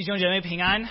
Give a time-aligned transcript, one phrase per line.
[0.00, 0.88] 弟兄姐妹平安，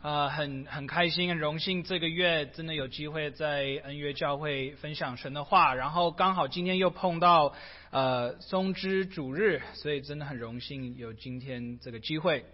[0.00, 7.52] 呃，很很开心，很荣幸，这个月真的有机会在恩约教会分享神的话，然后刚好今天又碰到
[7.90, 12.44] 呃松枝主日，所以真的很荣幸有今天这个机会。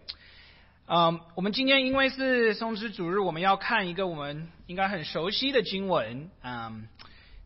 [0.87, 6.89] 嗯，我们今天因为是松枝主日，我们要看一个我们应该很熟悉的经文，嗯。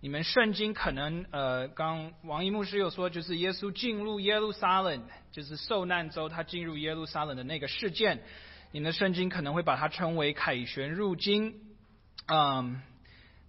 [0.06, 5.02] 你们圣经可能呃，刚王一牧师有说，就是耶稣进入耶路撒冷，
[5.32, 8.22] 就是受难周他进入耶路撒冷的那个事件。
[8.70, 11.56] 你们的圣经可能会把它称为凯旋入京。
[12.28, 12.80] 嗯，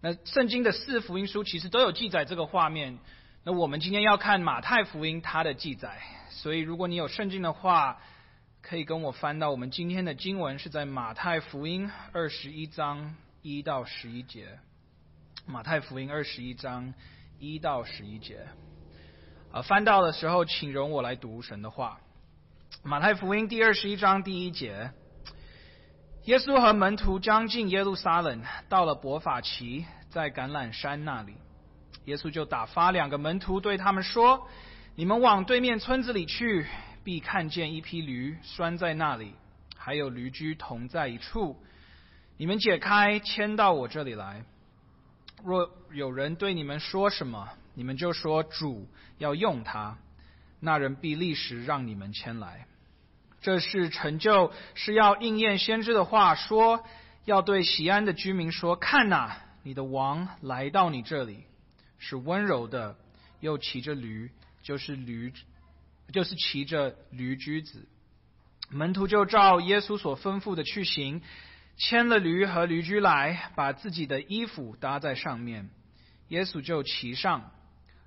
[0.01, 2.97] 那圣经的四福音书其实都有记载这个画面。
[3.43, 6.01] 那我们今天要看马太福音它的记载，
[6.31, 7.99] 所以如果你有圣经的话，
[8.63, 14.57] 可以跟我翻到我们今天的经文是在马太福音二十一章一到十一节。
[15.49, 16.93] 马太福音二十一章
[17.39, 18.45] 一到十一节，
[19.49, 22.01] 啊，翻到的时候，请容我来读神的话。
[22.83, 24.91] 马太福音第二十一章第一节，
[26.25, 31.35] 耶稣和门徒将近耶路撒冷，到了伯法奇，在橄榄山那里，
[32.03, 34.49] 耶稣就打发两个门徒对他们说
[34.95, 36.67] ：“你们往对面村子里去，
[37.05, 39.33] 必看见一匹驴拴在那里，
[39.77, 41.55] 还有驴驹同在一处，
[42.35, 44.43] 你们解开，牵到我这里来。”
[45.43, 49.97] 若有人对你们说什么，你们就说主要用他，
[50.59, 52.67] 那人必立时让你们前来。
[53.39, 56.83] 这是成就，是要应验先知的话，说
[57.23, 61.43] 要对西安的居民说：看哪，你的王来到你这里，
[61.99, 62.97] 是温柔的，
[63.39, 64.31] 又骑着驴，
[64.63, 65.31] 就是驴，
[66.11, 67.87] 就是骑着驴驹子。
[68.69, 71.21] 门徒就照耶稣所吩咐的去行。
[71.77, 75.69] 牵了驴和驴驹来，把自己的衣服搭在上面，
[76.29, 77.51] 耶稣就骑上。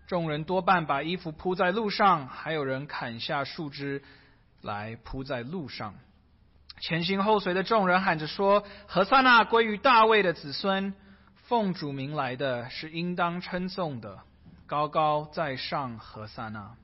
[0.08, 4.02] 众人多半把衣服铺在路上，还有人砍下树枝
[4.60, 5.94] 来铺在路上。
[6.80, 10.92] 前行后随的众人喊着说：“何塞纳归于大卫的子孙，
[11.46, 14.18] 奉主名来的是应当称颂的，
[14.66, 16.74] 高高在上何塞纳。”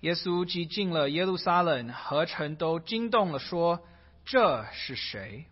[0.00, 3.80] 耶稣即进了耶路撒冷，何城都惊动了，说
[4.24, 5.44] ：“这是谁？”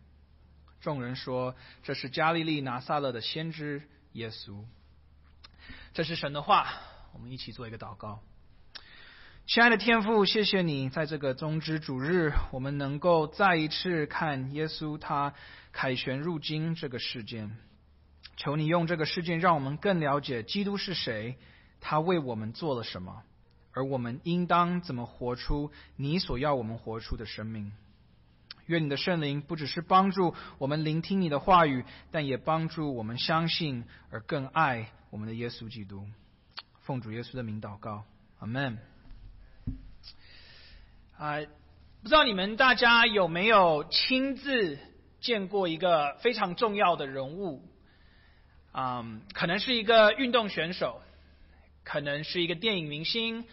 [0.81, 4.65] 众人说：“这是加利利拿撒勒的先知耶稣。”
[5.93, 6.69] 这是神的话，
[7.13, 8.21] 我们一起做一个祷告。
[9.47, 15.33] 亲爱的天父，谢谢你在这个宗之主日，我们能够再一次看耶稣他
[15.73, 17.57] 凯旋入京这个事件。
[18.37, 21.39] 求你用这个事件，让我们更了解基督是谁，
[21.81, 23.23] 他为我们做了什么，
[23.73, 27.73] 而我们应当怎么活出你所要我们活出的生命。
[28.69, 36.07] 愿你的圣灵不只是帮助我们聆听你的话语，但也帮助我们相信而更爱我们的耶稣基督。
[36.83, 38.05] 奉主耶稣的名祷告，
[38.39, 38.79] 阿门。
[41.17, 41.41] 啊，
[42.03, 44.79] 不知道你们大家有没有亲自
[45.21, 47.67] 见过一个非常重要的人物？
[48.73, 49.03] 啊，
[49.33, 51.01] 可能是一个运动选手，
[51.85, 53.47] 可能是一个电影明星，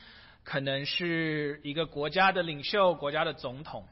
[0.43, 3.87] 可能是一个国家的领袖、国家的总统。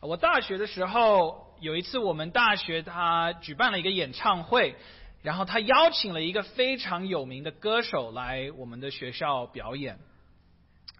[0.00, 4.76] 我大学的时候有一次，我们大学他举办了一个演唱会，
[5.22, 9.98] 然后他邀请了一个非常有名的歌手来我们的学校表演。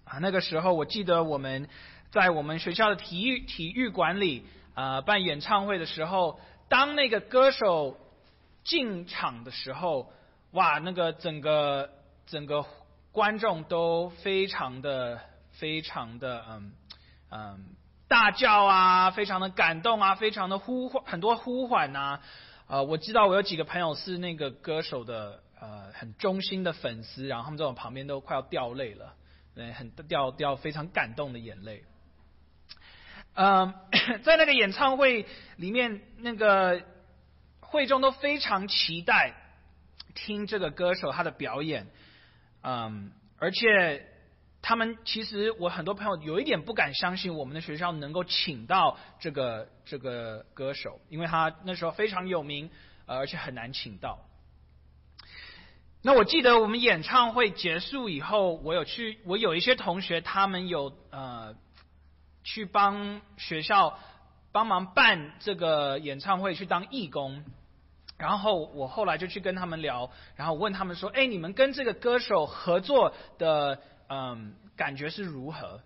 [0.04, 1.68] 啊，那个时候我记得我们
[2.10, 7.98] 在我们学校的体育体育馆里啊办演唱会的时候，当那个歌手
[8.64, 10.10] 进场的时候，
[10.52, 11.90] 哇，那个整个
[12.26, 12.64] 整个
[13.12, 15.20] 观众都非常的
[15.52, 16.72] 非常的嗯
[17.30, 17.75] 嗯。
[18.08, 22.20] 大叫啊，非常的感动啊，非常的呼唤，很多呼唤呐。
[22.68, 29.14] 呃，我知道我有几个朋友是那个歌手的呃很忠心的粉丝，然后他们在我旁边都快要掉泪了，
[29.54, 31.84] 对，很掉掉非常感动的眼泪。
[33.34, 33.74] 嗯，
[34.22, 36.82] 在那个演唱会里面，那个
[37.60, 39.34] 会众都非常期待
[40.14, 41.88] 听这个歌手他的表演，
[42.62, 44.06] 嗯，而且。
[44.68, 52.68] 他们其实，我很多朋友有一点不敢相信我们的学校能够请到这个这个歌手，因为他那时候非常有名，
[53.06, 54.18] 呃，而且很难请到。
[56.02, 61.54] 那我记得我们演唱会结束以后，我有去，我有一些同学，他们有呃
[62.42, 63.96] 去帮学校
[64.50, 67.44] 帮忙办这个演唱会，去当义工。
[68.18, 75.80] 然后我后来就去跟他们聊，然后问他们说：“哎，你们跟这个歌手合作的？”嗯，感觉是如何？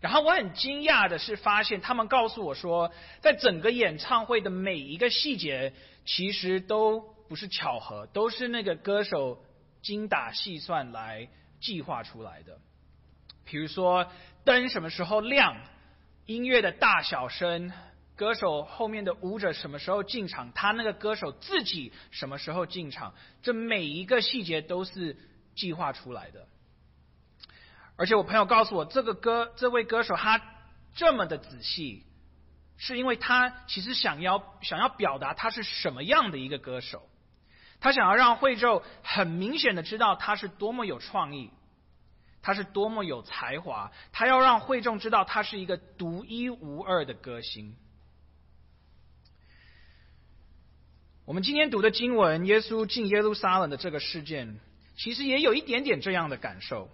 [0.00, 5.72] 然后我很惊讶的是，发现他们告诉我说，在整个演唱会的每一个细节，
[6.04, 9.42] 其实都不是巧合，都是那个歌手
[9.82, 11.28] 精打细算来
[11.60, 12.58] 计划出来的。
[13.44, 14.06] 比如说
[14.44, 15.56] 灯什么时候亮，
[16.26, 17.72] 音乐的大小声，
[18.14, 25.16] 歌手后面的舞者什么时候进场，他那个歌手自己什么时候进场，这每一个细节都是
[25.56, 26.46] 计划出来的。
[27.98, 30.40] 而且我朋友告诉我，这个歌这位歌手他
[30.94, 32.04] 这么的仔细，
[32.76, 37.02] 是因为他其实想要想要表达他是什么样的一个歌手，
[37.80, 41.50] 他想要让惠州很明显的知道他是多么有创意，
[42.40, 47.74] 他是多么有才华，他要让会众知道他是一个独一无二的歌星。
[51.24, 54.60] 我们今天读的经文，耶稣进耶路撒冷的这个事件，
[54.96, 56.88] 其实也有一点点这样的感受。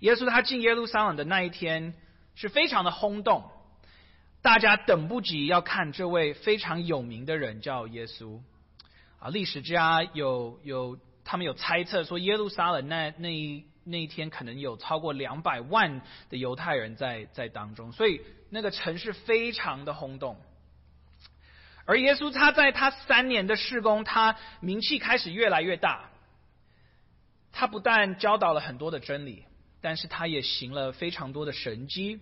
[0.00, 1.94] 耶稣他进耶路撒冷的那一天
[2.34, 3.50] 是非常的轰动，
[4.42, 8.40] 大家等不及要看这位非常有名的人叫耶稣
[9.18, 9.28] 啊！
[9.30, 18.20] 历史家有有他们有猜测说，耶路撒冷那那一那一天可能有超过两百万的犹太人在在当中，所以
[18.50, 20.36] 那个城市非常的轰动。
[21.86, 26.10] 而耶稣他在他三年的事工，他名气开始越来越大，
[27.50, 29.44] 他不但教导了很多的真理。
[29.80, 32.20] 但是他也行了非常多的神迹。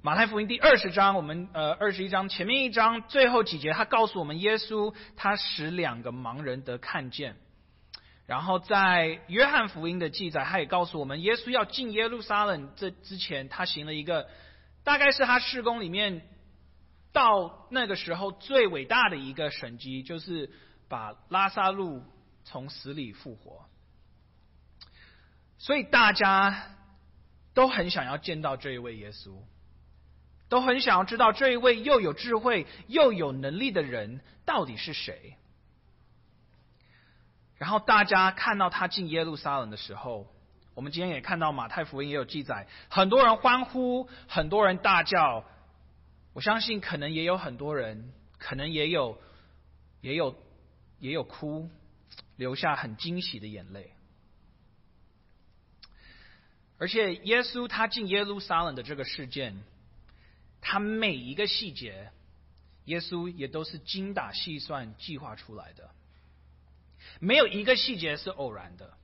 [0.00, 7.36] 马太福音第二十章，我们呃二十一章前面一章最后几节，他告诉我们耶稣他使两个盲人得看见。
[8.26, 14.28] 然后在约翰福音的记载，他也告诉我们耶稣要进耶路撒冷这之前，他行了一个
[14.84, 16.22] 大概是他事工里面
[17.12, 20.50] 到那个时候最伟大的一个神迹，就是
[20.88, 22.02] 把拉萨路
[22.44, 23.64] 从死里复活。
[25.58, 26.76] 所以大家
[27.52, 29.36] 都很想要见到这一位耶稣，
[30.48, 35.36] 都很想要知道这一位又有智慧又有能力的人到底是谁。
[37.56, 40.32] 然后大家看到他进耶路撒冷的时候，
[40.74, 45.44] 我们今天也看到马太福音也有记载，很多人欢呼，很多人大叫。
[46.34, 49.20] 我相信可能也有很多人，可能也有
[50.00, 50.36] 也有
[51.00, 51.68] 也有哭，
[52.36, 53.92] 流下很惊喜的眼泪。
[56.78, 59.60] 而且耶稣他进耶路撒冷的这个事件，
[60.60, 62.10] 他每一个细节，
[62.84, 65.90] 耶稣也都是精打细算计划出来的，
[67.18, 68.94] 没有一个细节是偶然的。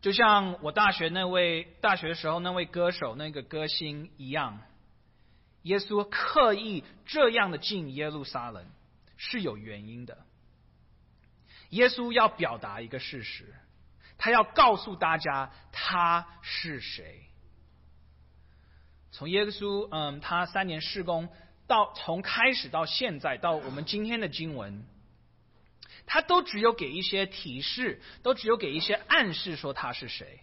[0.00, 4.60] 就像我大学那位大学时候那位歌手那个歌星一样，
[5.62, 8.64] 耶稣刻意这样的进耶路撒冷
[9.16, 10.18] 是有原因的。
[11.70, 13.54] 耶稣要表达一个事实。
[14.18, 17.24] 他要告诉大家他是谁。
[19.12, 21.28] 从耶稣，嗯，他三年施工
[21.66, 24.84] 到从开始到现在到我们今天的经文，
[26.04, 30.40] 他都只有给一些提示，都只有给一些暗示，说他是谁。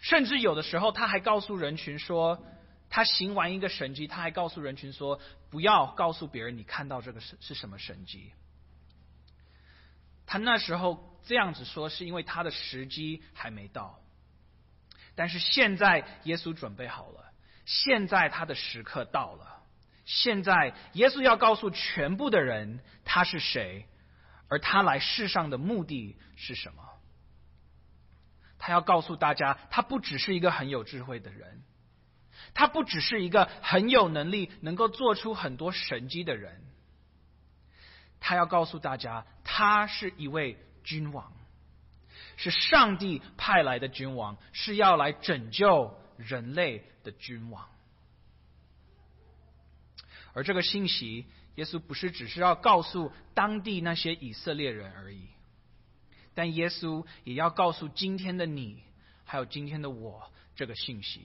[0.00, 2.42] 甚至有的时候，他还告诉人群说，
[2.88, 5.20] 他行完一个神迹，他还告诉人群说，
[5.50, 8.32] 不要告诉别人你看到这个是是什么神迹。
[10.24, 11.11] 他那时候。
[11.24, 14.00] 这样子说是因为他的时机还没到，
[15.14, 17.32] 但是现在耶稣准备好了，
[17.64, 19.62] 现在他的时刻到了，
[20.04, 23.86] 现在耶稣要告诉全部的人他是谁，
[24.48, 26.82] 而他来世上的目的是什么？
[28.58, 31.62] 他要告诉大家，他不只是一个很有智慧的人，
[32.52, 36.64] 他不只是一个很有能力能够做出很多神迹的人，
[38.18, 40.58] 他要告诉大家，他是一位。
[40.82, 41.32] 君王
[42.36, 47.68] 是上帝派来的君王，是要来拯救人类的君王。
[50.32, 55.26] 而这个信息，耶稣不是只是要告诉当地那些以色列人而已，
[56.34, 58.82] 但耶稣也要告诉今天的你，
[59.24, 61.20] 还有今天的我这个信息。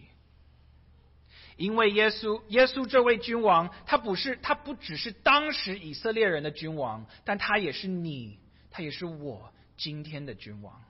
[1.56, 8.38] 因为耶稣，耶稣这位君王，他不是，他不只是当时以色列人的君王，但他也是你。
[8.78, 10.84] 他也是我今天的君王，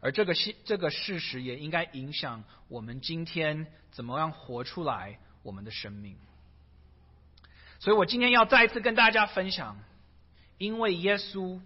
[0.00, 6.18] 而这个事这个事实也应该影响我们今天怎么样活出来我们的生命。
[7.78, 9.78] 所以我今天要再一次跟大家分享，
[10.58, 11.62] 因为耶稣，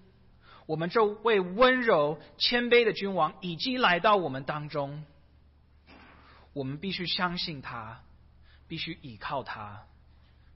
[0.67, 5.05] 我们这位温柔谦卑的君王已经来到我们当中，
[6.53, 8.01] 我们必须相信他，
[8.69, 9.89] 必须倚靠他，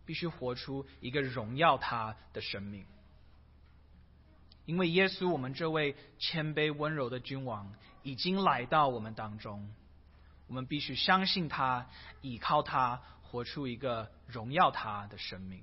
[0.07, 2.87] 必须活出一个荣耀他的生命。
[4.69, 7.73] 因为耶稣，我们这位谦卑温柔的君王
[8.03, 9.67] 已经来到我们当中，
[10.47, 11.87] 我们必须相信他，
[12.21, 15.63] 倚靠他，活出一个荣耀他的生命。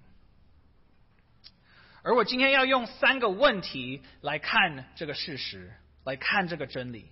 [2.02, 5.72] 而我今天要用三个问题来看这个事实，
[6.04, 7.06] 来看这个真理。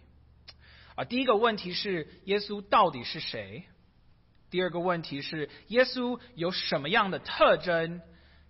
[0.95, 3.65] 啊，第一个问题是耶稣到底是谁？
[4.49, 8.01] 第二个问题是耶稣有什么样的特征？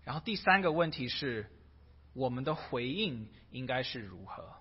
[0.06, 1.50] 然后第三个问题是
[2.14, 4.54] 我们的回应应该是如何？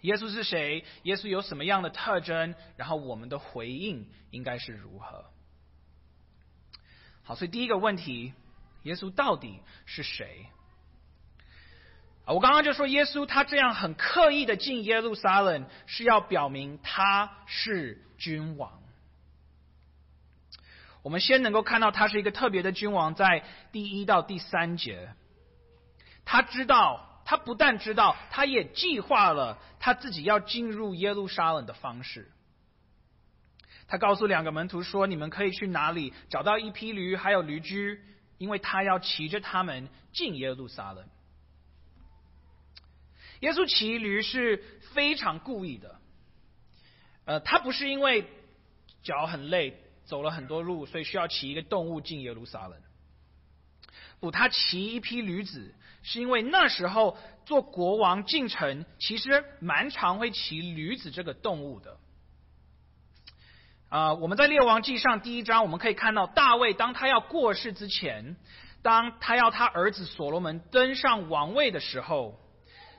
[0.00, 0.84] 耶稣是谁？
[1.04, 2.54] 耶稣有什么样的特征？
[2.76, 5.24] 然后我们的回应应该是如何？
[7.22, 8.34] 好，所以第一个问题，
[8.82, 10.46] 耶稣到底是谁？
[12.26, 18.82] 啊，我刚刚就说，耶稣他这样很刻意的进耶路撒冷，是要表明他是君王。
[21.02, 25.14] 我们先能够看到他是一个特别的君王，在第一到第三节，
[26.24, 27.10] 他知道。
[27.26, 32.30] 他不但知道，他也计划了他自己要进入耶路撒冷的方式。
[33.88, 37.98] 他告诉两个门徒说：“你们可以去哪里找到一批驴，还有驴驹，
[38.36, 41.08] 因为他要骑着他们进耶路撒冷。”
[43.40, 44.62] 耶稣骑驴是
[44.92, 45.98] 非常故意的。
[47.24, 48.28] 呃，他不是因为
[49.02, 52.78] 脚很累，走了很多路，所以需要骑一个动物进耶路撒冷。
[54.20, 55.74] 不，他骑一批驴子。
[56.04, 61.96] 是因为那时候做国王进城，其实蛮常会骑驴子这个动物的。
[63.88, 68.36] 啊，我们在列王记上第一章，我们可以看到大卫当他要过世之前，
[68.82, 72.38] 当他要他儿子所罗门登上王位的时候，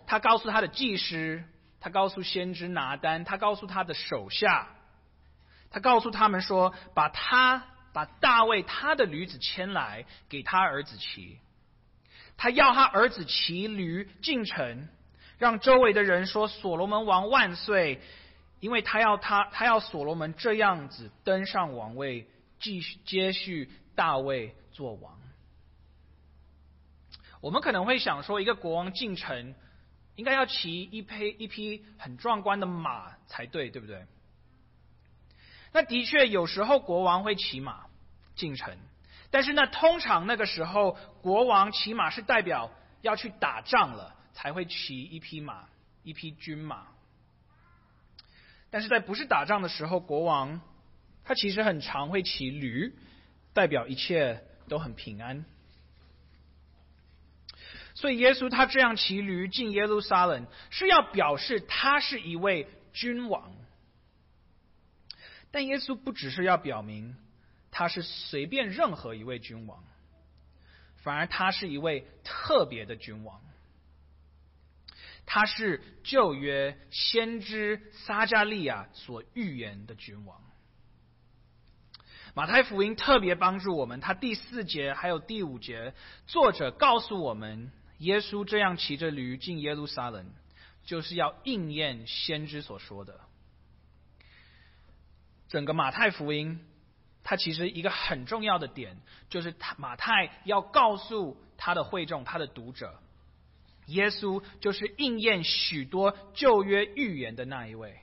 [0.07, 1.43] 他告诉他的祭师，
[1.79, 4.69] 他告诉先知拿丹，他告诉他的手下，
[5.69, 11.39] 他告诉他们说，把他把大卫他的驴子牵来给他儿子骑。
[12.37, 14.87] 他要他儿子骑驴进城，
[15.37, 18.01] 让周围的人说：“所罗门王万岁！”
[18.61, 22.27] 因为他要他，他要所罗门这样子登上王位，
[22.59, 25.19] 继续接续大卫做王。
[27.41, 29.53] 我们可能会想说，一个国王进城，
[30.15, 34.05] 应该要骑一匹一匹很壮观的马才对，对不对？
[35.71, 37.85] 那的确，有时候国王会骑马
[38.35, 38.75] 进城。
[39.35, 45.67] 但是呢，通常那个时候，国王骑马是代表要去打仗了，才会骑一匹马，
[46.03, 46.87] 一匹军马。
[48.69, 50.61] 但是在不是打仗的时候，国王
[51.25, 52.95] 他其实很常会骑驴，
[53.51, 55.43] 代表一切都很平安。
[57.93, 63.53] 所以耶稣他这样骑驴进耶路撒冷，是要表示他是一位君王。
[65.51, 67.17] 但耶稣不只是要表明。
[67.77, 69.83] 他是随便任何一位君王，
[70.95, 73.41] 反而他是一位特别的君王。
[75.25, 80.41] 他是旧约先知撒加利亚所预言的君王。
[82.33, 85.93] 马太福音特别帮助我们，他第四节还有第五节，
[86.27, 90.31] 作者告诉我们，耶稣这样骑着驴进耶路撒冷，
[90.85, 93.19] 就是要应验先知所说的。
[95.49, 96.65] 整个马太福音。
[97.27, 98.97] 他其实一个很重要的点，
[99.29, 102.99] 就是他马太要告诉他的会众、他的读者，
[103.87, 107.97] 耶稣就是应验许多旧约预言的那一位。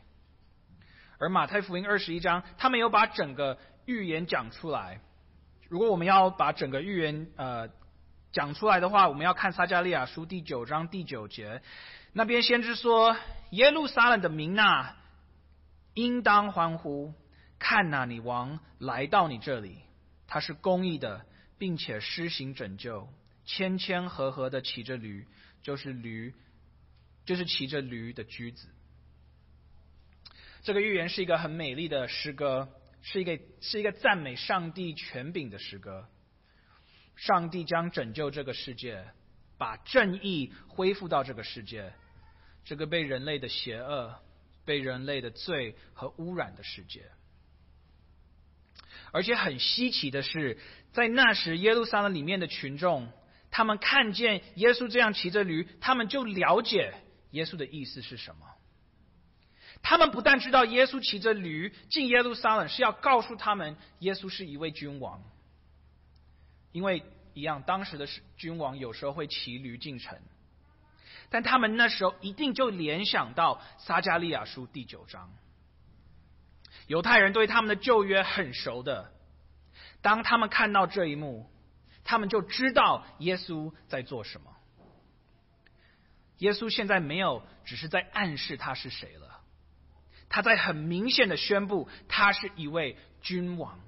[1.18, 5.00] 而马太福音二十一章，他没有把整个预言讲出来。
[5.68, 7.68] 如果我们要把整个预言呃
[8.32, 11.62] 讲出来的话，我们要看撒加利亚书第九章第九节，
[12.12, 13.16] 那边先知说
[13.50, 14.96] ：“耶路撒冷的民呐，
[15.94, 17.14] 应当欢呼。”
[17.62, 19.78] 看呐，你王来到你这里，
[20.26, 21.24] 他是公义的，
[21.58, 23.08] 并且施行拯救，
[23.44, 25.28] 谦谦和和的骑着驴，
[25.62, 26.34] 就是驴，
[27.24, 28.66] 就是骑着驴的驹子。
[30.64, 32.68] 这个预言是一个很美丽的诗歌，
[33.00, 36.08] 是一个是一个赞美上帝权柄的诗歌。
[37.14, 39.06] 上帝将拯救这个世界，
[39.56, 41.92] 把正义恢复到这个世界，
[42.64, 44.18] 这个被人类的邪恶、
[44.64, 47.08] 被人类的罪和污染的世界。
[49.12, 50.58] 而且很稀奇的是，
[50.90, 53.08] 在那时耶路撒冷里面的群众，
[53.50, 56.94] 他们看见耶稣这样骑着驴，他们就了解
[57.30, 58.46] 耶稣的意思是什么。
[59.82, 65.22] 他们不但知道耶稣骑着驴进耶路撒冷是要告诉他们耶稣是一位君王，
[66.72, 67.02] 因为
[67.34, 70.18] 一样当时的君王有时候会骑驴进城，
[71.30, 75.30] 但他们那时候一定就联想到撒加利亚书第九章。
[76.92, 79.10] 犹太人对他们的旧约很熟的，
[80.02, 81.50] 当他们看到这一幕，
[82.04, 84.50] 他们就知道耶稣在做什么。
[86.36, 89.40] 耶稣现在没有只是在暗示他是谁了，
[90.28, 93.80] 他在很明显的宣布他是一位君王。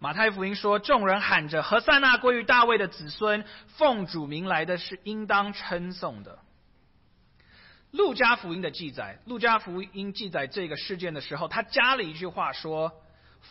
[0.00, 6.40] 马太福音说：“众人喊着何塞纳归于大卫的子孙，奉主名来的是应当称颂的。”
[7.94, 12.92] 路加福音的记载，路加福音记载这个事件的时候，他加了一句话说：“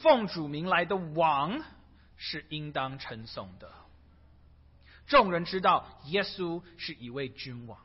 [0.02, 1.62] 奉主名来的王
[2.18, 3.72] 是应当称颂的。
[5.08, 7.80] 众人知道耶稣是一位君王，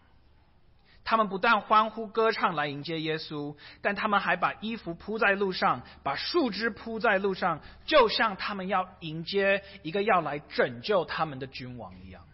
[1.04, 12.24] 他们不但欢呼歌唱来迎接耶稣，但他们还把衣服铺在路上，把树枝铺在路上，就像他们要迎接一个要来拯救他们的君王一样。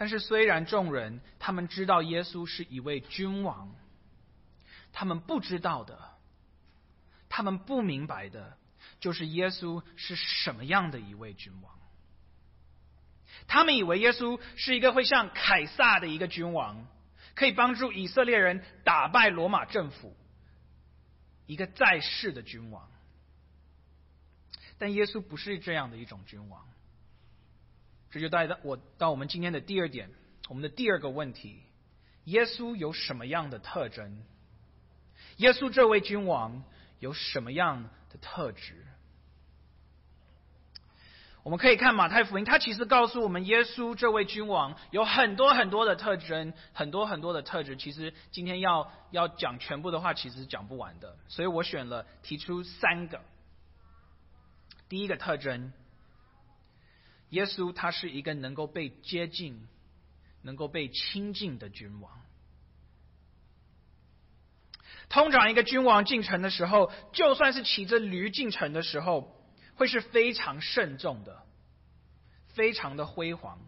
[0.00, 3.70] 但是，虽然众人他们知道耶稣是一位君王，
[4.94, 6.00] 他们不知道的，
[7.28, 8.56] 他们不明白的，
[8.98, 11.78] 就是耶稣是什么样的一位君王。
[13.46, 16.86] 他们以为耶稣是一个会像凯撒的一个君王，
[17.34, 20.16] 可以帮助以色列人打败罗马政府，
[21.44, 22.90] 一个在世的君王。
[24.78, 26.69] 但耶稣不是这样的一种君王。
[28.10, 30.10] 这就带到我到我们今天的第二点，
[30.48, 31.62] 我们的第二个问题：
[32.24, 34.24] 耶稣有什么样的特征？
[35.36, 36.64] 耶稣这位君王
[36.98, 38.84] 有什么样的特质？
[41.42, 47.76] 我们可以看马太福音，他其实告诉我们，耶稣这位君王有很多很多的特征，很多很多的特质。
[47.76, 53.20] 其实今天要要讲全部的话，其实讲不完的，所以我选了提出三个。
[54.88, 55.72] 第一个特征。
[57.30, 59.66] 耶稣他是一个能够被接近、
[60.42, 62.12] 能够被亲近的君王。
[65.08, 69.36] 通常一个君王进城的时候，就算是骑着驴进城的时候，
[69.74, 71.42] 会是非常慎重的，
[72.48, 73.58] 非常的辉煌。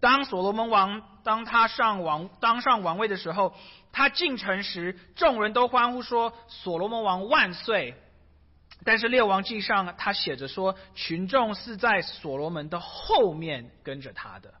[0.00, 3.54] 当所罗门王当他上王当上王位的时候，
[3.90, 7.94] 他进城时，众人都欢呼说：“所罗门王万岁！”
[8.84, 14.54] 但是《列王记》上他写着说，群众是在所罗门的后面跟着他的。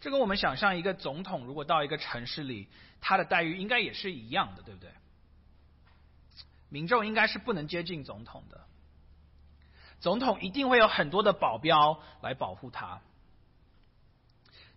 [0.00, 2.68] 这跟我们想象一个总统如果到一个城市里，
[3.00, 4.90] 他的待遇应该也是一样的，对不对？
[6.68, 8.60] 民众应该是不能接近总统的，
[10.00, 13.00] 总统一定会有很多的保镖来保护他。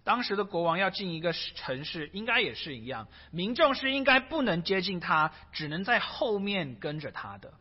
[0.03, 7.53] 当时的国王要进一个城市，应该也是一样，民众是应该不能接近他，只能在后面跟着他的。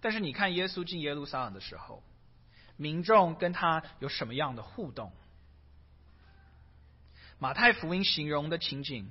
[0.00, 2.02] 但是你看耶稣进耶路撒冷的时候，
[2.76, 5.12] 民众跟他有什么样的互动？
[7.38, 9.08] 马太福音形容的情景，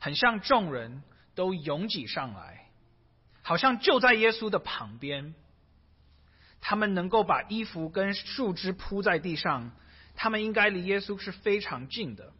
[0.00, 1.04] 很像众人
[1.36, 2.66] 都拥挤上来，
[3.42, 5.34] 好像就在耶稣的旁边，
[6.60, 9.70] 他们能够把衣服跟树枝铺在地上。
[10.14, 12.32] 他们应该离耶稣是非常近的，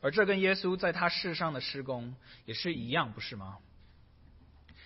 [0.00, 3.58] 而这跟耶稣在他世上的施工也是一样，不是吗？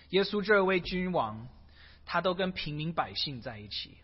[0.09, 1.47] 耶稣这位君王，
[2.05, 3.97] 他都跟平民百姓在一起，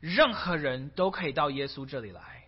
[0.00, 2.44] 任何人都可以到耶稣这里来，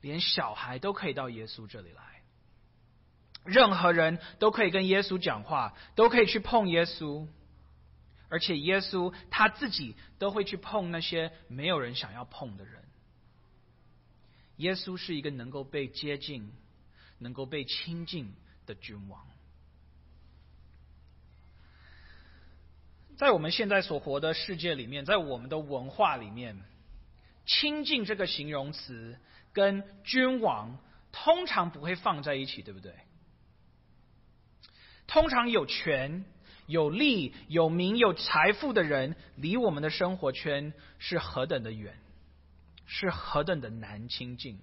[0.00, 2.22] 连小孩都可以到耶稣这里来，
[3.44, 7.26] 任何人都可以跟耶稣讲话，都可以去碰耶稣。
[8.28, 12.82] 而且耶稣他自己都会去碰那些没有人想要碰的人。
[14.56, 16.52] 耶稣是一个能够被接近、
[17.18, 18.32] 能够被亲近
[18.66, 19.26] 的君王。
[23.16, 26.60] 在我们现在所活的世界里面，在我们的文化里面，
[27.46, 29.18] 亲近这个形容词
[29.52, 30.78] 跟君王
[31.12, 32.92] 通常不会放在一起，对不对？
[35.06, 36.24] 通常有权。
[36.66, 41.94] 有利、有名、有财富的人，离我们的生活圈是何等的远，
[42.86, 44.60] 是何等的难亲近。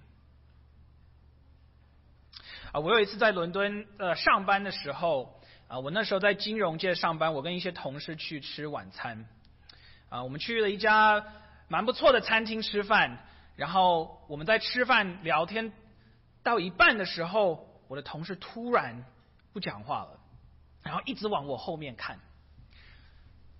[2.72, 9.26] 啊，我有一次在伦敦呃上班的时候，啊，我那时候在金融界上班，我跟一些同事去吃晚餐，
[10.08, 11.24] 啊，我们去了一家
[11.68, 13.18] 蛮不错的餐厅吃饭，
[13.56, 15.72] 然后我们在吃饭聊天
[16.42, 19.04] 到一半的时候，我的同事突然
[19.52, 20.18] 不讲话了。
[20.82, 22.18] 然后一直往我后面看，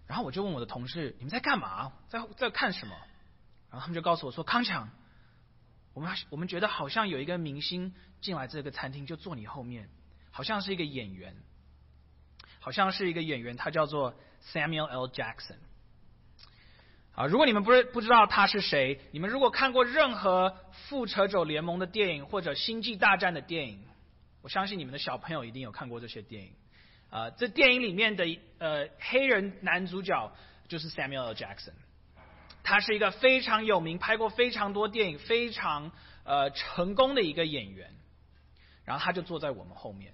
[0.07, 1.93] 然后我就问我的同事：“你们在干嘛？
[2.09, 2.95] 在在看什么？”
[3.71, 4.91] 然后他们就告诉我说：“康强，
[5.95, 9.89] 我们我们觉得好像有一个明星进来这个餐厅，就坐你后面，
[10.31, 11.37] 好像是一个演员，
[12.59, 14.15] 好像是一个演员，他叫做
[14.53, 15.09] Samuel L.
[15.09, 15.59] Jackson。
[17.15, 23.81] 啊，如果你们不是不知道他是谁，你们如果看过任何复仇者联盟的电影或者星际大战的电影，
[24.41, 26.53] 我相信你们的小朋友一定有看过这些电影。”
[27.13, 28.25] 啊，这电影里面的
[28.59, 30.33] 呃黑人男主角
[30.67, 31.75] 就是 Samuel Jackson，
[32.65, 35.93] 他是一个非常有名、拍过非常多电影、非常
[36.25, 37.95] 呃成功的一个演员。
[38.85, 40.13] 然后他就坐在我们后面，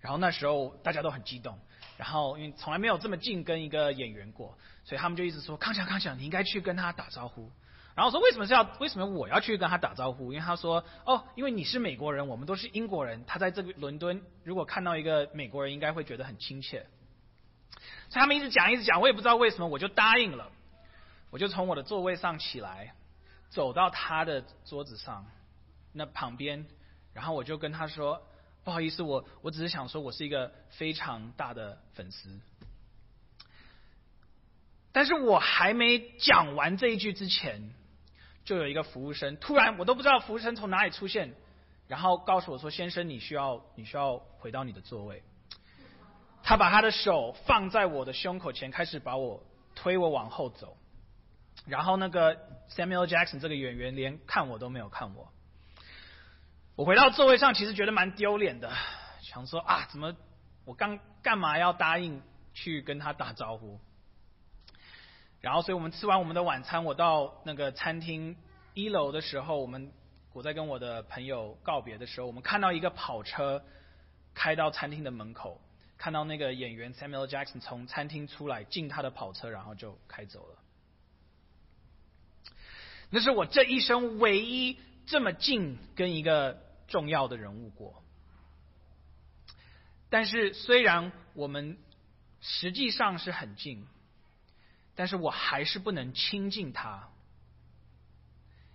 [0.00, 1.56] 然后那时候大家都很激动，
[1.96, 7.52] 然后因为从来没有这么近跟一个演员过，所以他们就一直说：“康强，康强，你应该去跟他打招呼。”
[7.96, 10.32] 然后说为什么是要为什么我要去跟他打招呼？
[10.32, 13.24] 因为他说哦，因为你是美国人，我们都是英国人。
[13.26, 16.86] 他在这个伦敦，如果看到一个美国人，应该会觉得很亲切。
[18.10, 20.52] 所以他们一直讲一直讲，我也不知道为什么，我就答应了。
[21.30, 22.94] 我就从我的座位上起来，
[23.48, 25.26] 走到他的桌子上
[25.92, 26.66] 那旁边，
[27.14, 28.22] 然后我就跟他说
[28.62, 32.38] ：“不好意思，我我只是想说，我是一个非常大的粉丝。”
[34.92, 37.70] 但是我还没讲完这一句之前，
[38.46, 41.34] 就有一个服务生突然，我都不知道服务生从哪里出现，
[41.88, 45.22] 然后告诉我说：“先生，你需要你需要回到你的座位。”
[46.42, 49.42] 他把他的手放在我的胸口前，开始把我
[49.74, 50.76] 推我往后走。
[51.66, 52.36] 然后那个
[52.70, 55.32] Samuel Jackson 这个演员连看我都没有看我。
[56.76, 58.70] 我回到座位上，其实觉得蛮丢脸的，
[59.22, 60.14] 想说啊，怎么
[60.64, 62.22] 我刚干嘛要答应
[62.54, 63.80] 去跟他打招呼？
[65.46, 68.36] 然后，所以我们吃完我们的晚餐，我到那个餐厅
[68.74, 69.92] 一楼的时候，我们
[70.32, 73.64] 我在跟我的朋友告别的时候，我们看到一个跑车
[74.34, 75.60] 开到餐厅的门口，
[75.98, 80.58] 看到那个演员 Samuel Jackson 从餐厅出来进他的跑车，然后就开走了。
[83.10, 88.02] 那是我这一生唯一这么近跟一个重要的人物过。
[90.10, 91.78] 但是虽然我们
[92.40, 93.86] 实际上是很近，
[94.96, 97.08] 但是我还是不能亲近他，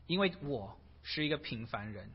[0.07, 2.09] 因为我是一个平凡人，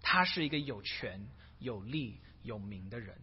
[0.00, 3.16] 他是一个有权、有利、有名的人。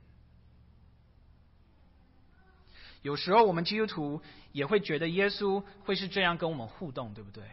[3.01, 7.43] 有时候我们基督徒也会觉得耶稣会是这样跟我们互动，对不对？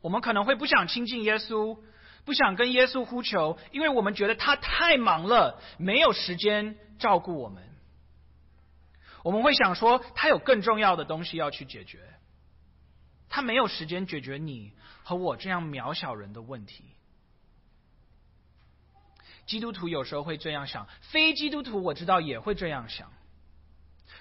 [0.00, 1.78] 我们可能会不想亲近耶稣，
[2.24, 7.62] 不想跟耶稣呼求，因为我们觉得他太忙了，没有时间照顾我们。
[9.24, 11.98] 我们会想说，他有更重要的东西要去解决，
[13.28, 16.84] 他没有时间解决你和我这样渺小人的问题。
[19.46, 23.10] 基督徒有时候会这样想，非基督徒我知道也会这样想。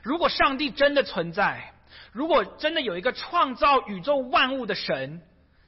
[0.02, 1.74] 如果上帝真的存在，
[2.12, 5.22] 如果真的有一个创造宇宙万物的神。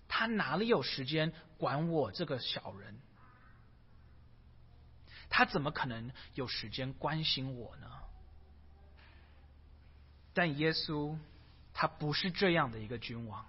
[0.08, 3.02] 他哪里有时间管我这个小人？
[5.30, 7.88] 他怎么可能有时间关心我呢？
[10.36, 11.18] 但耶稣
[11.74, 13.44] 他不是这样的一个君王。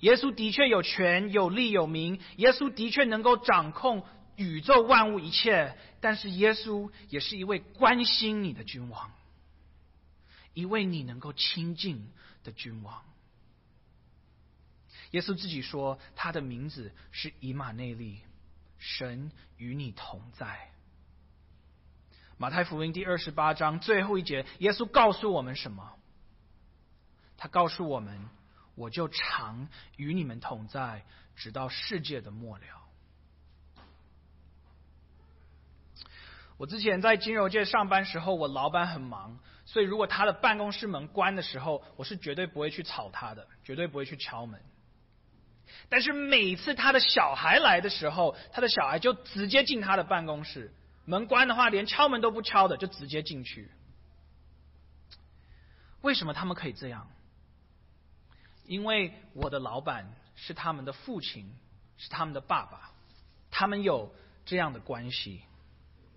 [0.00, 4.04] 耶稣的确有权有利有名，耶稣的确能够掌控
[4.36, 5.76] 宇宙万物一切。
[6.00, 9.10] 但是耶稣也是一位关心你的君王，
[10.54, 12.08] 一位你能够亲近
[12.44, 13.04] 的君王。
[15.12, 18.20] 耶稣自己说，他的名字是以马内利，
[18.78, 20.70] 神与你同在。
[22.40, 25.92] 马太福音第二十八章最后一节，耶稣告诉我们什么？
[27.36, 28.28] 他告诉我们
[28.76, 32.64] ：“我就常与你们同在，直到世界的末了。”
[36.56, 44.60] 我之前在金融界上班时候，我老板很忙，所以如果他的办公室门关的时候，我是绝对不会去吵他的，绝对不会去敲门。
[45.88, 50.72] 但是每次他的小孩来的时候，他的小孩就直接进他的办公室，
[51.08, 53.70] 门关的话连敲门都不敲的就直接进去。
[56.02, 57.08] 为什么他们可以这样？
[58.66, 61.50] 因为我的老板是他们的父亲，
[61.96, 62.92] 是他们的爸爸，
[63.50, 65.40] 他们有这样的关系，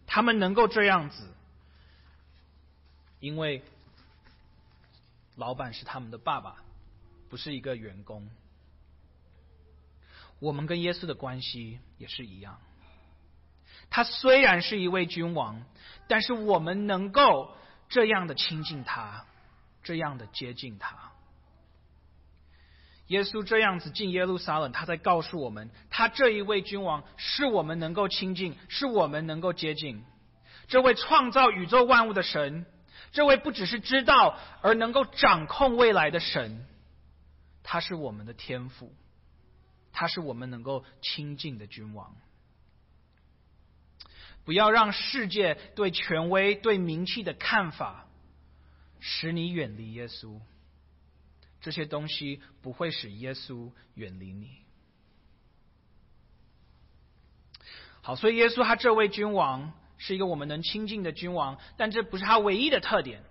[0.06, 1.34] 他们能够这样子，
[3.22, 3.64] 因为
[5.38, 6.58] 老板是他们的爸爸，
[7.30, 8.30] 不是一个员工。
[10.40, 12.60] 我们跟耶稣的关系也是一样。
[13.92, 15.64] 他虽然是一位君王，
[16.08, 17.54] 但是我们能够
[17.90, 19.26] 这样的亲近他，
[19.84, 21.12] 这样的接近他。
[23.08, 30.04] 耶稣这样子进耶路撒冷，他在告诉我们，他这一位君王是我们能够亲近，是我们能够接近。
[30.70, 32.66] 这位创造宇宙万物的神，
[33.12, 36.66] 这位不只是知道而能够掌控未来的神，
[37.62, 38.94] 他是我们的天赋。
[39.92, 42.16] 他是我们能够亲近的君王。
[44.44, 48.08] 不要让世界对权威、对名气的看法
[49.00, 50.40] 使你远离耶稣。
[51.62, 54.50] 这些东西不会使耶稣远离你。
[58.02, 63.22] 好，所以耶稣他这位君王是一个我们能亲近的君王，但这不是他唯一的特点。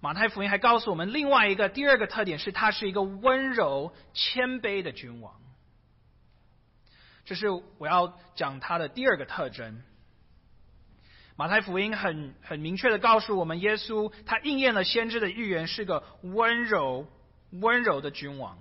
[0.00, 5.40] 马太福音还告诉我们另外一个第二个特点是，他是一个温柔谦卑的君王。
[7.24, 9.82] 这是我要讲他的第二个特征。
[11.36, 17.06] 马太福音很很明确的告诉我们，耶稣他应验了先知的预言，是个温柔
[17.50, 18.58] 温柔的君王。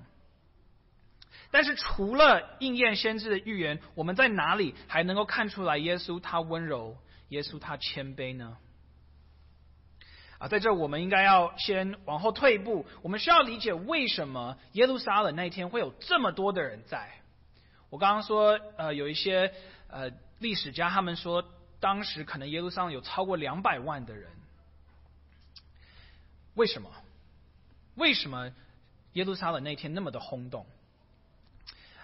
[1.51, 8.57] 但是除了应验先知的预言，我们在哪里还能够看出来耶稣他温柔，耶稣他谦卑呢？
[10.37, 17.11] 啊，在这我们应该要先往后退一步，我们需要理解为什么耶路撒冷那天会有这么多的人在。
[17.89, 19.53] 我刚刚说，呃，有一些
[19.89, 21.43] 呃历史家他们说，
[21.81, 24.29] 当时可能耶路撒冷有超过两百万的人。
[26.53, 26.89] 为什么？
[27.95, 28.51] 为什么
[29.13, 30.65] 耶路撒冷那天那么的轰动？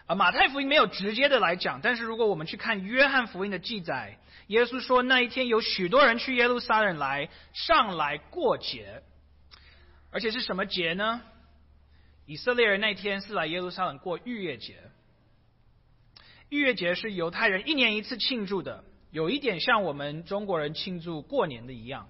[0.08, 9.04] 啊，马太福音没有直接的来讲，但是如果我们去看约翰福音的记载，耶稣说那一天有许多人去耶路撒冷来上来过节，
[10.12, 11.22] 而且是什么节呢？
[12.26, 14.78] 以色列人那天是来耶路撒冷过逾越节。
[16.50, 22.08] 逾越节是犹太人一年一次庆祝的，有一点像我们中国人庆祝过年的一样。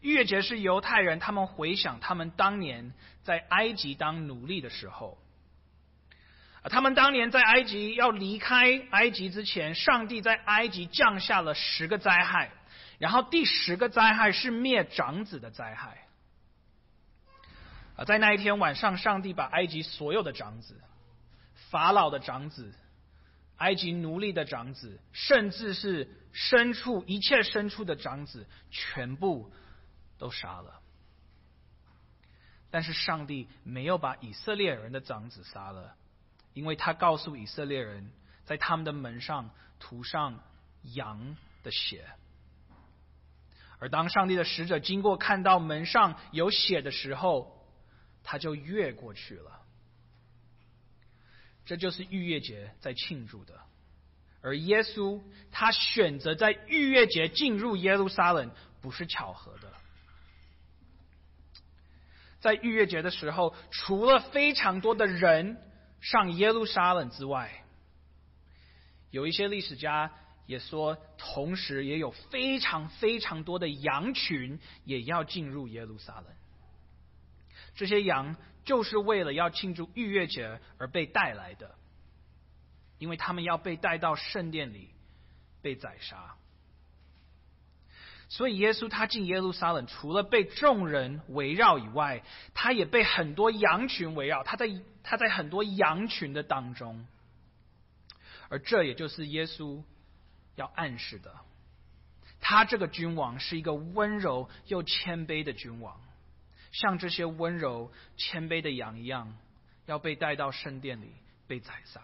[0.00, 5.18] 逾越节是犹太人他们回想他们当年在埃及当奴隶的时候。
[6.62, 12.50] 啊，他们当年在埃及要离开埃及之前，上帝在埃及降下了十个灾害，
[12.98, 16.06] 然后第十个灾害是灭长子的灾害。
[17.96, 20.78] 啊，在那一天晚上，上帝把埃及所有的长子、
[21.70, 22.74] 法老的长子、
[23.60, 29.52] 埃及奴隶的长子，甚至是牲畜一切牲畜的长子，全部
[30.18, 30.80] 都杀了。
[32.70, 35.94] 但是上帝没有把以色列人的长子杀了。
[36.52, 38.10] 因为他告诉以色列人，
[38.44, 40.40] 在他们的门上涂上
[40.82, 42.08] 羊的血，
[43.78, 47.68] 而当上帝的使者经过看到门上有血的时候，
[48.24, 49.62] 他就越过去了。
[51.64, 53.54] 这就是逾越节在庆祝的，
[54.40, 55.20] 而耶稣
[55.50, 59.72] 他选择在逾越节进入耶路撒冷，不是巧合的。
[62.40, 65.58] 在逾越节的时候，除了非常多的人。
[66.02, 67.62] 上耶路撒冷之外，
[69.10, 70.10] 有一些历史家
[70.46, 76.24] 也说，同时也有非常非常多的羊群也要进入耶路撒冷。
[77.74, 81.74] 这些羊就是为了要庆祝逾越节而被带来的，
[82.98, 84.90] 因为他们要被带到圣殿里
[85.62, 86.34] 被宰杀。
[88.28, 92.22] 所以耶稣他进耶路撒冷，除了被众人围绕以外，
[92.54, 94.44] 他也被很多羊群围绕。
[94.44, 94.68] 他在
[95.02, 97.04] 他在很多羊群的当中，
[98.48, 99.82] 而这也就是耶稣
[100.54, 101.34] 要暗示的：
[102.40, 106.00] 他这个君王是一个温柔又谦卑的君王，
[106.72, 109.36] 像这些温柔谦卑的羊一样，
[109.86, 111.12] 要被带到圣殿里
[111.46, 112.00] 被宰杀。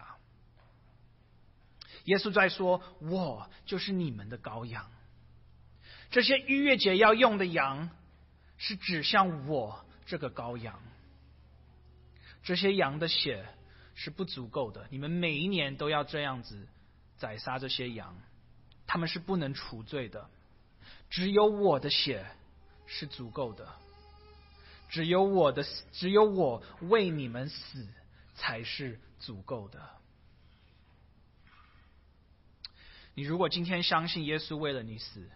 [2.04, 4.90] 耶稣在说：“我就是你们的羔羊。”
[6.10, 7.90] 这些逾越节要用的羊，
[8.58, 10.80] 是指向我这个羔羊。
[12.44, 13.44] 这些羊的血
[13.96, 16.68] 是不足够的，你们每一年都要这样子
[17.16, 18.16] 宰杀这些羊，
[18.86, 20.30] 他们是不能除罪的。
[21.10, 22.24] 只有我的血
[22.86, 23.68] 是足够的，
[24.88, 27.86] 只有我的，只有我为你们死
[28.34, 29.80] 才是足够的。
[33.14, 35.28] 你如果今天相信耶稣为了你死，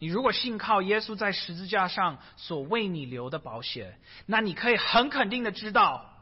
[0.00, 6.12] 你如果信靠耶稣在十字架上所为你留的保险，那你可以很肯定的知道，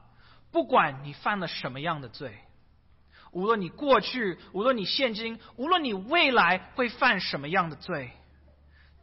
[0.51, 2.39] 不管你犯了什么样的罪，
[3.33, 8.13] 无论你过去，无论你现今，无论你未来会犯什么样的罪，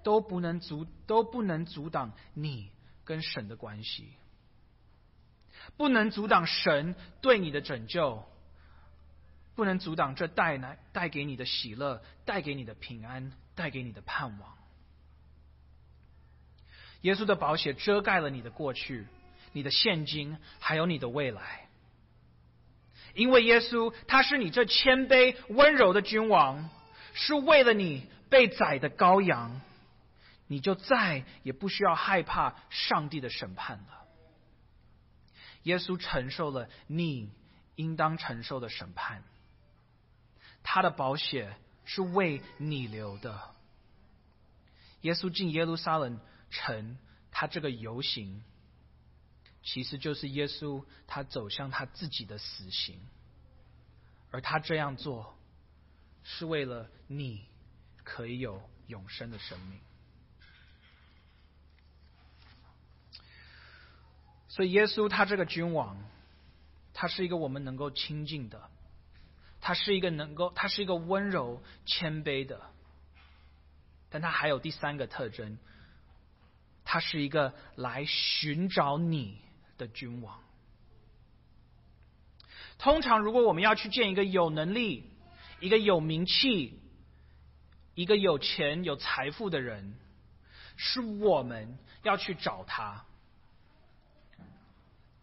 [0.04, 2.72] 都不能阻都不能阻挡你
[3.10, 4.08] 跟神的关系，
[5.78, 8.24] 不能阻挡神对你的拯救，
[9.56, 14.56] 不能阻挡这带来带给你的喜乐，带给你的平安，带给你的盼望。
[17.02, 19.08] 耶稣的宝血遮盖了你的过去、
[19.54, 21.68] 你的现今，还有你的未来。
[23.16, 26.70] 因为耶稣他是你这谦卑温柔的君王，
[27.16, 29.60] 是为了你被宰的羔羊，
[30.50, 34.06] 你就再也不需要害怕上帝的审判了。
[35.64, 37.32] 耶稣承受了你
[37.76, 39.24] 应当承受的审判，
[40.62, 43.40] 他的宝血是为你留的。
[45.02, 46.20] 耶稣进耶路撒冷。
[46.52, 46.98] 城，
[47.30, 48.44] 他这个游行，
[49.62, 53.00] 其实就是耶稣他走向他自己的死刑，
[54.32, 55.38] 而他这样做，
[56.24, 57.46] 是为了你
[58.04, 59.80] 可以有永生的生命。
[64.50, 65.98] 所以耶稣他这个君王，
[66.94, 68.70] 他是一个我们能够亲近的，
[69.62, 72.60] 他是一个能够，他是一个温柔谦卑的，
[74.10, 75.58] 但他还有第三个特征。
[76.92, 79.40] 他是一个来寻找你
[79.78, 80.40] 的君王。
[82.80, 85.08] 通常，如果我们要去见一个有能力、
[85.60, 86.82] 一个有名气、
[87.94, 89.94] 一个有钱有财富的人，
[90.78, 93.06] 是我们要去找他。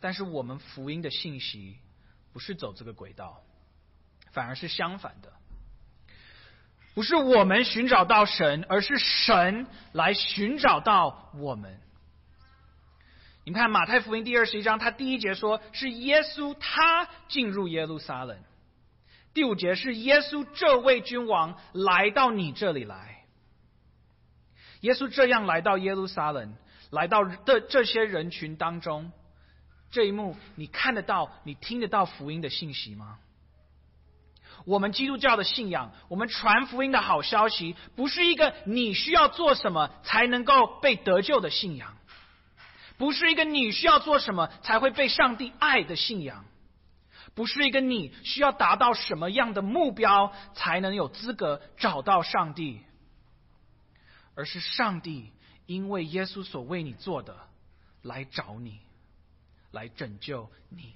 [0.00, 1.78] 但是，我们福音的信息
[2.32, 3.42] 不是走这个轨道，
[4.32, 5.32] 反而是相反的。
[6.94, 11.78] 不是我们寻找到神，而是神来寻找到我们。
[13.44, 18.38] 你们看马太福音第二十一章，他第一节说是耶稣他进入耶路撒冷，
[19.34, 23.24] 第五节是耶稣这位君王来到你这里来。
[24.80, 26.56] 耶稣这样来到耶路撒冷，
[26.90, 29.12] 来到的这些人群当中，
[29.96, 33.18] 这一幕你看得到，你听得到福音的信息吗？
[34.66, 41.96] 我们基督教的信仰，我们传福音的好消息，不是一个你需要做什么才能够被得救的信仰。
[42.98, 46.44] 不是一个你需要做什么才会被上帝爱的信仰，
[47.34, 52.82] 不是一个你需要达到什么样的目标才能有资格找到上帝，
[54.34, 55.32] 而是上帝
[55.64, 57.34] 因为耶稣所为你做的
[58.02, 58.80] 来找你，
[59.70, 60.94] 来拯救你。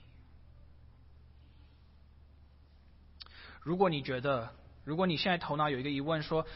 [3.63, 4.55] 如果你觉得，
[4.85, 6.47] 如果你现在头脑有一个疑问，说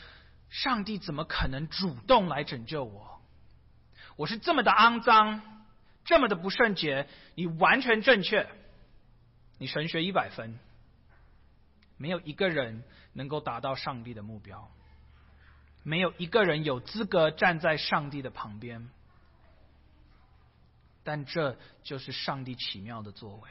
[0.49, 3.21] 上帝怎么可能主动来拯救我？
[4.17, 5.65] 我是这么的肮脏，
[6.05, 8.49] 这么的不圣洁，你完全正确，
[9.59, 10.59] 你神学一百分，
[11.97, 14.71] 没有一个人能够达到上帝的目标，
[15.83, 18.89] 没有一个人有资格站在上帝的旁边，
[21.05, 23.51] 但这就是上帝奇妙的作为，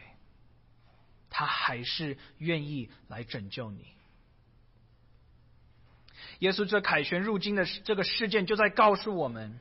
[1.30, 3.86] 他还是愿意来拯救你。
[6.40, 9.60] 耶稣这凯旋入京的这个事件，就在告诉我们。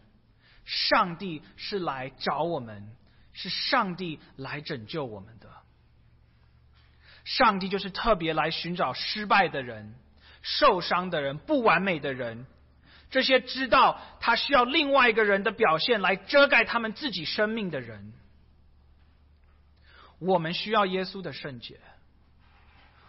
[0.64, 2.94] 上帝是来找我们，
[3.32, 5.50] 是上帝来拯救我们的。
[7.24, 9.96] 上帝就是特别来寻找失败的人、
[10.40, 12.46] 受伤的人、不完美的人，
[13.12, 18.14] 这些知道他需要另外一个人的表现来遮盖他们自己生命的人。
[20.18, 21.78] 我们需要耶稣的圣洁，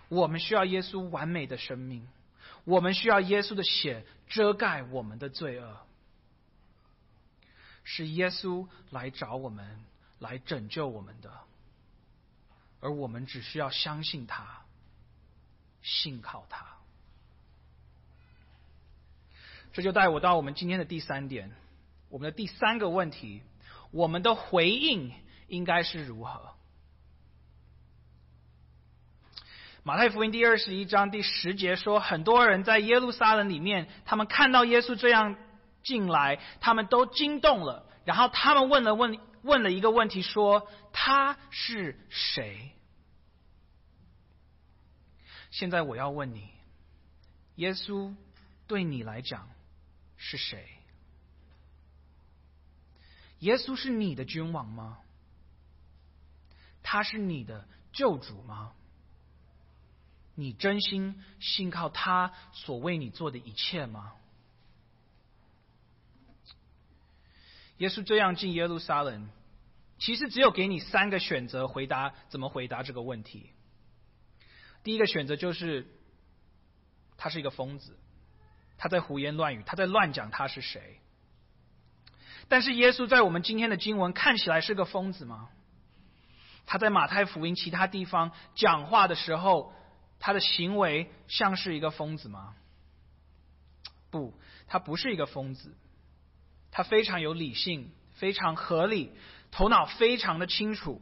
[0.09, 2.05] 我们需要耶稣完美的生命，
[2.65, 5.77] 我们需要耶稣的血遮盖我们的罪恶。
[7.85, 9.85] 是耶稣来找我们，
[10.19, 11.31] 来拯救我们的，
[12.81, 14.63] 而我们只需要相信他，
[15.81, 16.72] 信靠他。
[19.73, 21.51] 这就带我到我们今天的第三点，
[22.09, 23.41] 我们的第三个问题：
[23.91, 25.11] 我们的回应
[25.47, 26.51] 应该是如何？
[29.83, 35.35] 马太福音第二十一章第十节说，很多人在耶路撒冷里面，他们看到耶稣这样。
[35.83, 37.85] 进来，他们都惊动了。
[38.05, 42.71] 然后他们问了问问了一个问题，说他是谁？
[45.51, 46.47] 现在我要问你，
[47.55, 48.15] 耶稣
[48.65, 49.49] 对你来讲
[50.25, 50.65] 是谁？
[53.39, 54.99] 耶稣是你的君王吗？
[56.81, 58.71] 他是你的救主吗？
[60.35, 64.13] 你真心信靠他所为你做的一切吗？
[67.79, 69.29] 耶稣这样进耶路撒冷，
[69.99, 73.49] 其实只有给你三个选择，回答怎么回答这个问题。
[74.83, 75.85] 第一个选择就是，
[77.17, 77.97] 他是一个疯子，
[78.83, 80.99] 他在胡言乱语，他在乱讲他是谁。
[82.49, 85.47] 但是耶稣在我们今天的经文看起来是个疯子吗？
[86.65, 89.73] 他在马太福音其他地方讲话的时候，
[90.19, 92.55] 他的行为像是一个疯子吗？
[94.11, 95.77] 不，他不是一个疯子。
[96.69, 99.13] 他非常有理性，非常合理，
[99.49, 101.01] 头脑非常的清楚，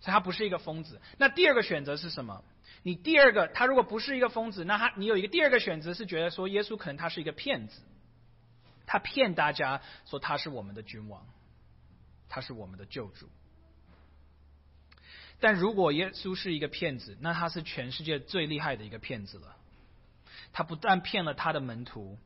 [0.00, 1.00] 所以他不是一个疯子。
[1.16, 2.44] 那第二个选择是什么？
[2.82, 7.80] 你第二个，他如果不是一个疯子，那他你有一个第二个选择是觉得说耶稣可能他是一个骗子，
[8.86, 11.26] 他骗大家说他是我们的君王，
[12.28, 13.28] 他是我们的救主。
[15.40, 19.56] 但如果耶稣是一个骗子，那他是全世界最厉害的一个骗子了。
[20.52, 22.18] 他不但骗了他的门徒。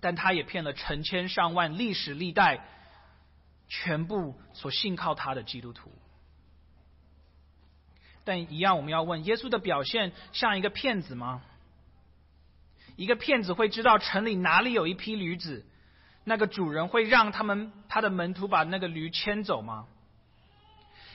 [0.00, 2.66] 但他也骗了成千上万历史历代
[3.68, 5.90] 全部所信靠他的基督徒。
[8.24, 11.42] 但一样，我们要问：耶稣的表现像一个骗子吗？
[12.96, 15.66] 一个骗子会知道城里哪里有一批驴子，
[16.24, 19.86] 那个主人会让他们他的门徒把那个驴牵走吗？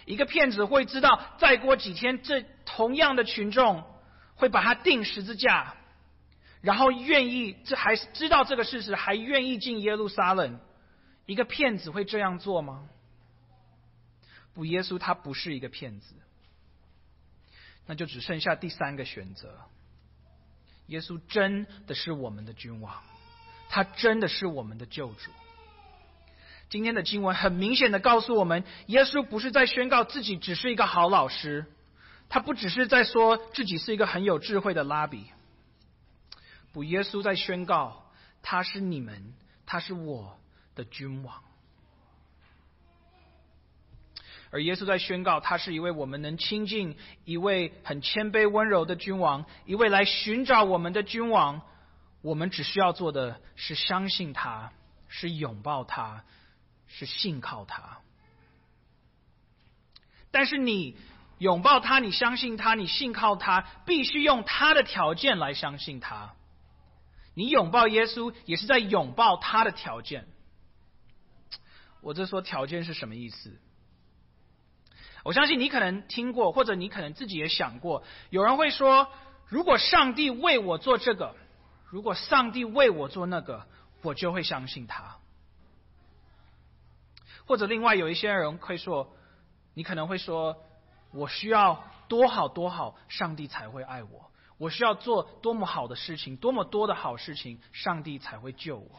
[0.06, 3.84] 一个骗子会知道再过几天，这同样的群众
[4.36, 5.76] 会把他钉十字架？
[6.62, 10.60] 然后愿意，这还知道这个事实，还愿意进耶路撒冷，
[11.26, 12.90] 一个骗子会这样做吗？
[14.54, 16.14] 不，耶稣他不是一个骗子。
[17.90, 19.52] 那就只剩下第三个选择：
[20.86, 23.02] 耶稣真的是我们的君王，
[23.68, 25.32] 他真的是我们的救主。
[26.70, 31.66] 今天的经文很明显的告诉我们，耶稣不是在宣告自己只是一个好老师，
[32.30, 35.26] 他不只是在说自己是一个很有智慧的拉比。
[36.72, 38.12] 不，耶稣在宣告
[38.44, 39.34] 他是你们，
[39.66, 40.40] 他是我
[40.76, 41.42] 的君王。
[44.52, 51.62] 而耶稣在宣告，他是一位我们能亲近、一位很谦卑温柔的君王，一位来寻找我们的君王。
[52.22, 54.74] 我们只需要做的是相信他，
[55.08, 56.26] 是拥抱他，
[56.88, 58.00] 是信靠他。
[60.32, 60.98] 但是你
[61.38, 66.34] 拥抱他，你相信他，你信靠他，必须用他的条件来相信他。
[67.36, 70.28] 你拥抱耶稣，也是在拥抱他的条件。
[72.02, 73.58] 我这说条件是什么意思？
[75.24, 79.08] 我相信你可能听过，或者你可能自己也想过，有人会说：
[79.48, 81.36] 如果上帝为我做这个，
[81.90, 83.68] 如果上帝为我做那个，
[84.02, 85.18] 我就会相信他。
[87.46, 89.14] 或者另外有一些人会说，
[89.74, 90.64] 你可能会说：
[91.12, 98.90] 我需要多好多好，上帝才会爱我；我需要做多么好的事情，多么多的好事情，上帝才会救我。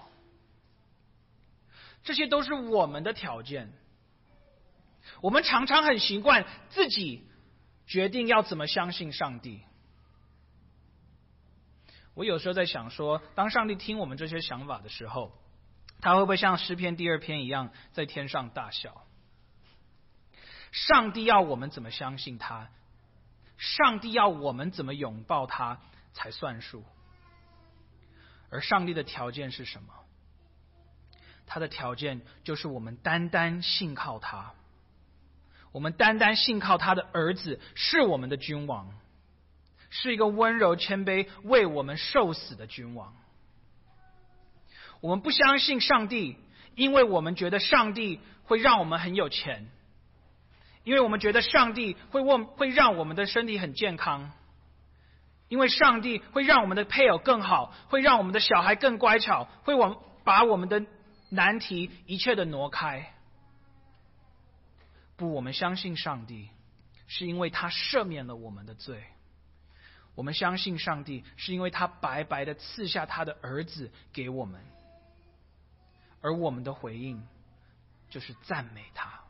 [2.02, 3.72] 这些都是我们的条件。
[5.20, 7.26] 我们常常很习惯自己
[7.86, 9.62] 决定要怎么相信上帝。
[12.14, 15.32] 我有时候在想说，当上帝听我们这些想法的时候，
[16.00, 19.06] 他会不会像诗篇第二篇一样在天上大笑？
[20.72, 22.68] 上帝要我们怎么相信他？
[23.56, 25.80] 上帝要我们怎么拥抱他
[26.12, 26.84] 才算数？
[28.50, 29.94] 而上帝的条件是什么？
[31.46, 34.54] 他的条件就是我们单单信靠他。
[35.72, 38.88] 我们单单信靠他的儿子是我们的君王，
[39.88, 43.14] 是一个温柔谦卑为我们受死的君王。
[45.00, 46.36] 我们不相信上帝，
[46.74, 49.68] 因为我们觉得上帝会让我们很有钱，
[50.84, 54.32] 因为我们觉得上帝会问会让我们的身体很健康，
[55.48, 60.84] 因为上帝会让我们的配偶更好，会让我们的小孩更乖巧，会往把我们的
[61.30, 63.14] 难题一切的挪开。
[65.20, 66.48] 不，我们相信上帝，
[67.06, 69.04] 是因为他赦免了我们的罪。
[70.14, 74.58] 我们相信上帝，是因为他白白的赐下他的儿子给我们。
[76.22, 77.22] 而我们的回应，
[78.08, 79.20] 就是赞美他。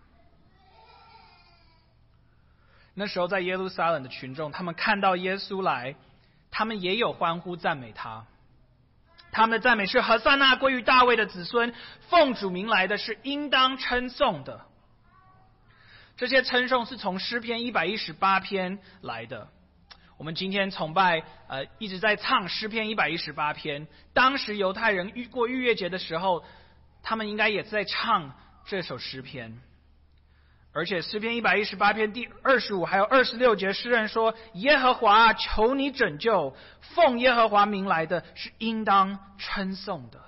[2.95, 5.97] 那时候在耶路撒冷的群众，他们看到耶稣来，
[6.53, 8.27] 他们也有欢呼赞美他。
[9.33, 11.75] 他们的赞美是：何塞纳归于大卫的子孙，
[12.09, 14.70] 奉主名来的是应当称颂的。
[16.21, 19.49] 这些称颂是从诗篇一百一十八篇来的。
[20.19, 23.89] 我们今天崇拜，呃，一直在唱诗篇一百一十八篇。
[24.13, 26.45] 当时犹太人遇过逾越节的时候，
[27.03, 29.59] 他们应该也在唱这首诗篇。
[30.75, 40.21] 而且诗篇一百一十八篇第二十五还有二十六节，诗人说：“耶和华求你拯救，奉耶和华名来的是应当称颂的。”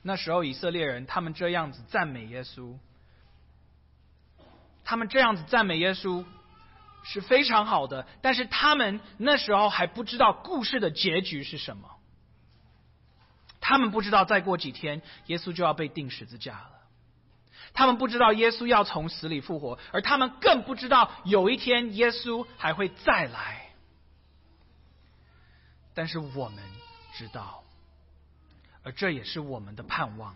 [0.00, 2.74] 那时候以色列人他们这样子赞美耶稣。
[4.90, 6.24] 他们这样子赞美耶稣
[7.04, 11.88] 是非常好的，但是他们那时候还不知道故事的结局是什么。
[13.60, 16.70] 他们不知道再过几天耶稣就要被钉十字架了，
[17.72, 23.70] 他们不知道耶稣要从死里复活，而他们更不知道有一天耶稣还会再来。
[25.94, 26.64] 但是我们
[27.14, 27.62] 知道，
[28.82, 30.34] 而这也是我们的盼望。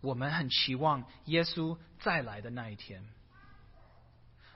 [0.00, 3.04] 我们很期望耶稣再来的那一天，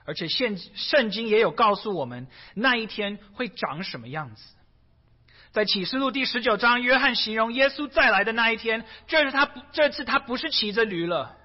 [0.05, 4.43] 而且现圣经也有告诉我们那一天会长什么样子。
[5.51, 11.37] 在启示录第十九章，约翰形容耶稣再来的那一天，这是他这次他不是骑着驴了，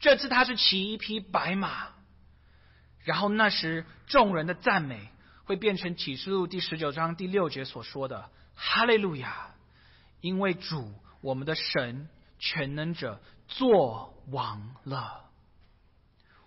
[0.00, 1.88] 这次他是骑一匹白马。
[3.04, 5.08] 然后那时众人的赞美
[5.44, 9.54] 会变成启示录第十九章第六节所说的“哈利路亚”，
[10.20, 12.08] 因为主我们的神
[12.44, 13.20] 全能者。
[13.46, 15.26] 做王了，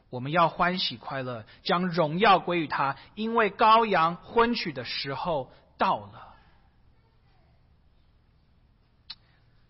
[0.10, 6.34] 我们要欢喜快乐，将荣耀归于他，因为羔羊婚娶的时候到了。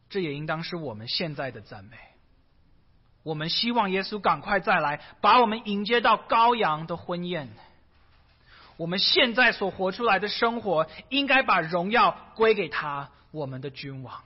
[0.09, 1.97] 这也应当是我们现在的赞美。
[3.23, 7.49] 我们希望耶稣赶快再来，把我们迎接到羔羊的婚宴。
[8.77, 14.23] 我们现在所活出来的生活，应该把荣耀归给他，我们的君王。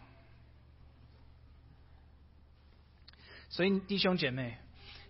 [3.51, 4.57] 所以弟兄姐妹，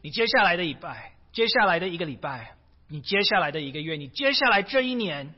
[0.01, 2.55] 你接下来的礼拜，接下来的一个礼拜，
[2.87, 5.33] 你接下来的一个月，你接下来这一年，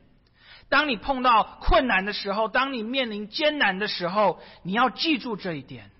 [0.69, 5.91] 当你碰到困难的时候，当你面临艰难的时候，你要记住这一点。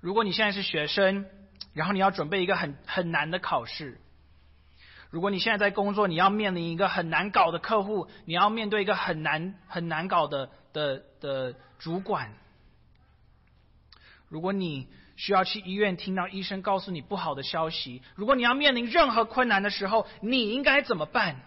[0.00, 1.26] 如果你现在是学生，
[1.72, 3.98] 然后你要准备一个很很难的考试；
[5.10, 12.32] 如果你现在在工作，你要面临一个很难搞的客户，你要面对一个很难很难搞的的的主管；
[14.28, 21.40] 如果你需要去医院听到医生告诉你不好的消息；如果你要面临任何困难的时候，你应该怎么办？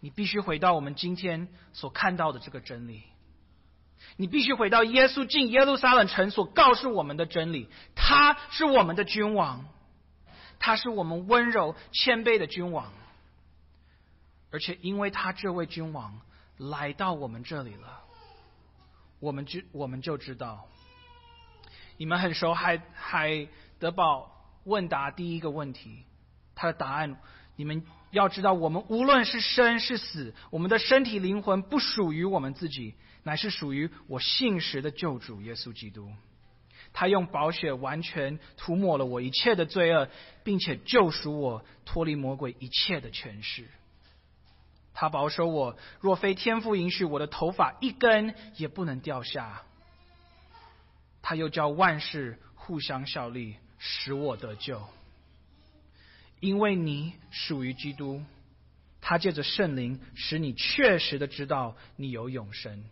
[0.00, 3.02] 你必须回到我们今天所看到的这个真理。
[4.16, 9.66] 你必须回到耶稣进耶路撒冷城所告诉我们的真理，他是我们的君王，
[10.58, 12.92] 他是我们温柔谦卑的君王，
[14.50, 16.18] 而且因为他这位君王
[16.56, 18.00] 来到我们这里了，
[19.20, 20.66] 我们就我们就知道，
[21.96, 23.46] 你们很熟海海
[23.78, 24.32] 德堡
[24.64, 26.04] 问答第一个问题，
[26.54, 27.16] 他的答案，
[27.56, 32.94] 你们要知道，我们无论是生是死，我们的身体灵魂不属于我们自己。
[33.22, 36.10] 乃是属于我信实的救主耶稣基督，
[36.94, 40.08] 他用宝血完全涂抹了我一切的罪恶，
[40.42, 43.68] 并且救赎我脱离魔鬼一切的权势。
[45.00, 49.62] 他保守我，若非天父允许，我的头发一根也不能掉下。
[51.22, 54.86] 他又叫万事互相效力，使我得救。
[56.40, 58.22] 因为你属于基督，
[59.00, 62.84] 他借着圣灵使你确实的知道你有永生。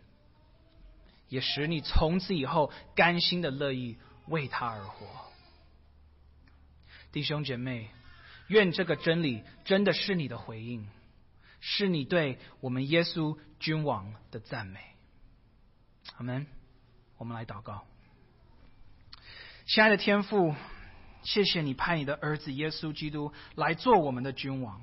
[1.27, 5.05] 也使你从此以后甘心的乐意为他而活，
[7.11, 7.87] 弟兄姐妹，
[8.47, 10.87] 愿这个真理真的是你的回应，
[11.59, 14.79] 是你对我们耶稣君王的赞美。
[16.17, 16.47] 阿门。
[17.17, 17.83] 我们来祷告，
[19.65, 20.55] 亲爱的天父，
[21.21, 24.81] 谢谢你派你的儿子耶稣基督来做我们的君王，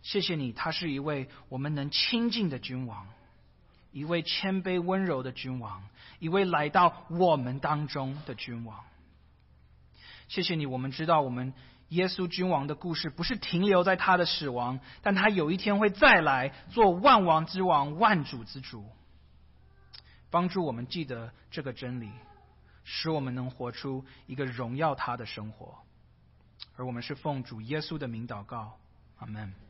[0.00, 3.06] 谢谢你，他是一位我们能亲近的君王。
[3.92, 5.86] 一位谦卑温柔的君王，
[6.20, 8.82] 一位来到我们当中的君王。
[10.28, 11.52] 谢谢你，我们知道我们
[11.94, 18.84] 耶稣君王的故事不是停留在他的死亡，但他有一天会再来做万王之王、万主之主，
[20.30, 22.10] 帮助我们记得这个真理，
[22.84, 25.74] 使我们能活出一个荣耀他的生活。
[26.76, 28.78] 而我们是奉主耶稣的名祷告，
[29.18, 29.63] 阿门。